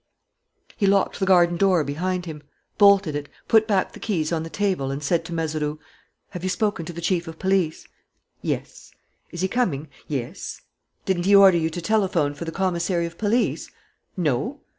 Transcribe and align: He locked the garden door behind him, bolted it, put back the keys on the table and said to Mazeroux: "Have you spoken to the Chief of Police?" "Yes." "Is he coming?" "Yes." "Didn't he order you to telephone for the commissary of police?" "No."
He 0.77 0.87
locked 0.87 1.19
the 1.19 1.27
garden 1.27 1.57
door 1.57 1.83
behind 1.83 2.25
him, 2.25 2.41
bolted 2.79 3.15
it, 3.15 3.29
put 3.47 3.67
back 3.67 3.91
the 3.91 3.99
keys 3.99 4.31
on 4.31 4.41
the 4.41 4.49
table 4.49 4.89
and 4.89 5.03
said 5.03 5.23
to 5.25 5.31
Mazeroux: 5.31 5.79
"Have 6.31 6.43
you 6.43 6.49
spoken 6.49 6.87
to 6.87 6.91
the 6.91 7.01
Chief 7.01 7.27
of 7.27 7.37
Police?" 7.37 7.87
"Yes." 8.41 8.89
"Is 9.29 9.41
he 9.41 9.47
coming?" 9.47 9.89
"Yes." 10.07 10.61
"Didn't 11.05 11.27
he 11.27 11.35
order 11.35 11.59
you 11.59 11.69
to 11.69 11.81
telephone 11.83 12.33
for 12.33 12.45
the 12.45 12.51
commissary 12.51 13.05
of 13.05 13.19
police?" 13.19 13.69
"No." 14.17 14.61